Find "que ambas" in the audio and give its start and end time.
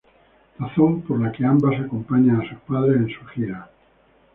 1.31-1.79